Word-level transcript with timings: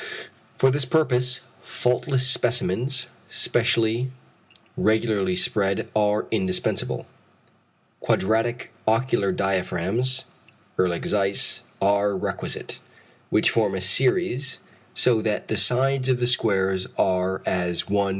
For 0.57 0.71
this 0.71 0.83
purpose, 0.83 1.41
faultless 1.61 2.25
specimens, 2.25 3.05
specially 3.29 4.09
regularly 4.75 5.35
spread, 5.35 5.89
are 5.95 6.25
indispensable. 6.31 7.05
Quadratic 7.99 8.71
ocular 8.87 9.31
diaphragms 9.31 10.25
(Ehrlich 10.79 11.05
Zeiss) 11.05 11.61
are 11.79 12.17
requisite, 12.17 12.79
which 13.29 13.51
form 13.51 13.75
a 13.75 13.81
series, 13.81 14.57
so 14.95 15.21
that 15.21 15.49
the 15.49 15.55
sides 15.57 16.09
of 16.09 16.19
the 16.19 16.25
squares 16.25 16.87
are 16.97 17.43
as 17.45 17.83
1:2:3 17.83 18.09